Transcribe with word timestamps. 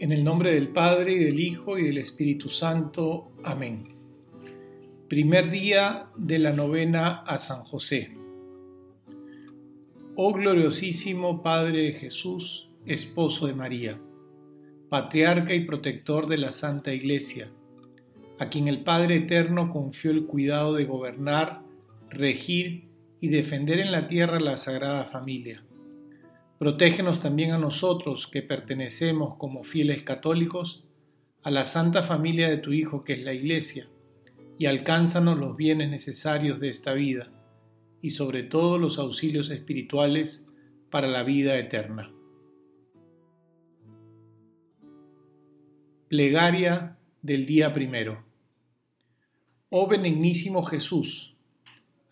En 0.00 0.12
el 0.12 0.24
nombre 0.24 0.54
del 0.54 0.68
Padre, 0.68 1.12
y 1.12 1.18
del 1.24 1.38
Hijo, 1.38 1.76
y 1.76 1.84
del 1.84 1.98
Espíritu 1.98 2.48
Santo. 2.48 3.32
Amén. 3.44 3.84
Primer 5.10 5.50
día 5.50 6.06
de 6.16 6.38
la 6.38 6.54
novena 6.54 7.18
a 7.18 7.38
San 7.38 7.64
José. 7.64 8.16
Oh 10.16 10.32
gloriosísimo 10.32 11.42
Padre 11.42 11.82
de 11.82 11.92
Jesús, 11.92 12.70
esposo 12.86 13.46
de 13.46 13.52
María, 13.52 14.00
patriarca 14.88 15.52
y 15.52 15.66
protector 15.66 16.28
de 16.28 16.38
la 16.38 16.52
Santa 16.52 16.94
Iglesia, 16.94 17.52
a 18.38 18.48
quien 18.48 18.68
el 18.68 18.82
Padre 18.82 19.16
Eterno 19.16 19.70
confió 19.70 20.12
el 20.12 20.24
cuidado 20.24 20.72
de 20.72 20.86
gobernar, 20.86 21.60
regir 22.08 22.88
y 23.20 23.28
defender 23.28 23.78
en 23.80 23.92
la 23.92 24.06
tierra 24.06 24.40
la 24.40 24.56
Sagrada 24.56 25.04
Familia 25.04 25.62
Protégenos 26.60 27.20
también 27.20 27.52
a 27.52 27.58
nosotros 27.58 28.26
que 28.26 28.42
pertenecemos 28.42 29.36
como 29.36 29.64
fieles 29.64 30.02
católicos 30.02 30.84
a 31.42 31.50
la 31.50 31.64
santa 31.64 32.02
familia 32.02 32.50
de 32.50 32.58
tu 32.58 32.74
Hijo 32.74 33.02
que 33.02 33.14
es 33.14 33.22
la 33.22 33.32
Iglesia, 33.32 33.88
y 34.58 34.66
alcánzanos 34.66 35.38
los 35.38 35.56
bienes 35.56 35.88
necesarios 35.88 36.60
de 36.60 36.68
esta 36.68 36.92
vida, 36.92 37.32
y 38.02 38.10
sobre 38.10 38.42
todo 38.42 38.76
los 38.76 38.98
auxilios 38.98 39.48
espirituales 39.48 40.52
para 40.90 41.08
la 41.08 41.22
vida 41.22 41.56
eterna. 41.56 42.12
Plegaria 46.08 46.98
del 47.22 47.46
día 47.46 47.72
primero. 47.72 48.22
Oh 49.70 49.86
benignísimo 49.86 50.62
Jesús, 50.62 51.34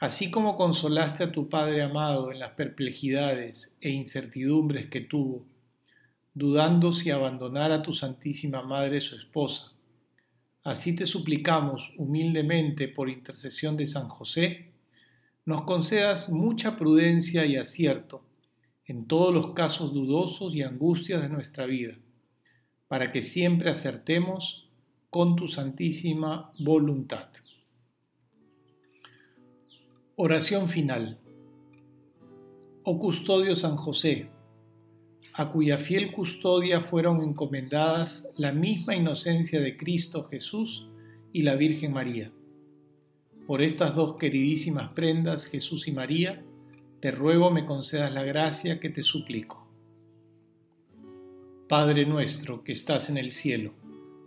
Así 0.00 0.30
como 0.30 0.56
consolaste 0.56 1.24
a 1.24 1.32
tu 1.32 1.48
Padre 1.48 1.82
amado 1.82 2.30
en 2.30 2.38
las 2.38 2.52
perplejidades 2.52 3.76
e 3.80 3.90
incertidumbres 3.90 4.88
que 4.88 5.00
tuvo, 5.00 5.44
dudando 6.34 6.92
si 6.92 7.10
abandonar 7.10 7.72
a 7.72 7.82
tu 7.82 7.92
Santísima 7.92 8.62
Madre 8.62 9.00
su 9.00 9.16
esposa, 9.16 9.72
así 10.62 10.94
te 10.94 11.04
suplicamos 11.04 11.92
humildemente 11.96 12.86
por 12.86 13.10
intercesión 13.10 13.76
de 13.76 13.88
San 13.88 14.08
José, 14.08 14.70
nos 15.44 15.62
concedas 15.62 16.30
mucha 16.30 16.76
prudencia 16.76 17.44
y 17.44 17.56
acierto 17.56 18.22
en 18.86 19.06
todos 19.08 19.34
los 19.34 19.52
casos 19.52 19.92
dudosos 19.92 20.54
y 20.54 20.62
angustias 20.62 21.22
de 21.22 21.28
nuestra 21.28 21.66
vida, 21.66 21.96
para 22.86 23.10
que 23.10 23.22
siempre 23.22 23.68
acertemos 23.68 24.68
con 25.10 25.34
tu 25.34 25.48
santísima 25.48 26.52
voluntad. 26.60 27.30
Oración 30.20 30.68
final. 30.68 31.16
Oh 32.82 32.98
custodio 32.98 33.54
San 33.54 33.76
José, 33.76 34.28
a 35.32 35.48
cuya 35.48 35.78
fiel 35.78 36.10
custodia 36.10 36.80
fueron 36.80 37.22
encomendadas 37.22 38.28
la 38.36 38.50
misma 38.50 38.96
inocencia 38.96 39.60
de 39.60 39.76
Cristo 39.76 40.26
Jesús 40.28 40.88
y 41.32 41.42
la 41.42 41.54
Virgen 41.54 41.92
María. 41.92 42.32
Por 43.46 43.62
estas 43.62 43.94
dos 43.94 44.16
queridísimas 44.16 44.90
prendas, 44.92 45.46
Jesús 45.46 45.86
y 45.86 45.92
María, 45.92 46.44
te 47.00 47.12
ruego 47.12 47.52
me 47.52 47.64
concedas 47.64 48.12
la 48.12 48.24
gracia 48.24 48.80
que 48.80 48.88
te 48.88 49.04
suplico. 49.04 49.68
Padre 51.68 52.06
nuestro 52.06 52.64
que 52.64 52.72
estás 52.72 53.08
en 53.08 53.18
el 53.18 53.30
cielo, 53.30 53.72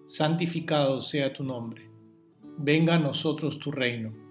santificado 0.06 1.02
sea 1.02 1.34
tu 1.34 1.44
nombre. 1.44 1.90
Venga 2.58 2.96
a 2.96 3.00
nosotros 3.00 3.60
tu 3.60 3.74
reino 3.74 4.31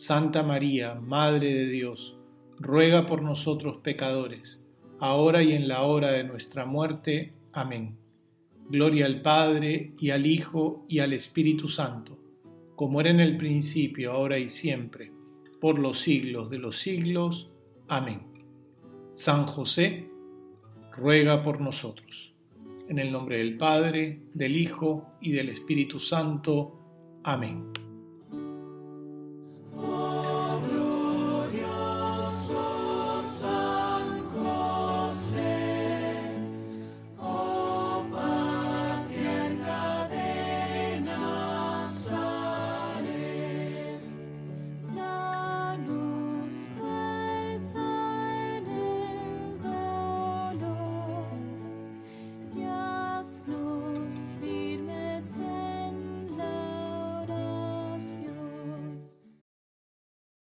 Santa 0.00 0.42
María, 0.42 0.94
Madre 0.94 1.52
de 1.52 1.66
Dios, 1.66 2.16
ruega 2.58 3.06
por 3.06 3.20
nosotros 3.20 3.80
pecadores, 3.82 4.66
ahora 4.98 5.42
y 5.42 5.52
en 5.52 5.68
la 5.68 5.82
hora 5.82 6.12
de 6.12 6.24
nuestra 6.24 6.64
muerte. 6.64 7.34
Amén. 7.52 7.98
Gloria 8.70 9.04
al 9.04 9.20
Padre, 9.20 9.92
y 9.98 10.08
al 10.08 10.24
Hijo, 10.24 10.86
y 10.88 11.00
al 11.00 11.12
Espíritu 11.12 11.68
Santo, 11.68 12.18
como 12.76 13.02
era 13.02 13.10
en 13.10 13.20
el 13.20 13.36
principio, 13.36 14.12
ahora 14.12 14.38
y 14.38 14.48
siempre, 14.48 15.12
por 15.60 15.78
los 15.78 15.98
siglos 15.98 16.48
de 16.48 16.58
los 16.60 16.78
siglos. 16.78 17.52
Amén. 17.86 18.22
San 19.12 19.44
José, 19.44 20.08
ruega 20.96 21.42
por 21.42 21.60
nosotros. 21.60 22.32
En 22.88 22.98
el 22.98 23.12
nombre 23.12 23.36
del 23.36 23.58
Padre, 23.58 24.22
del 24.32 24.56
Hijo 24.56 25.12
y 25.20 25.32
del 25.32 25.50
Espíritu 25.50 26.00
Santo. 26.00 27.20
Amén. 27.22 27.70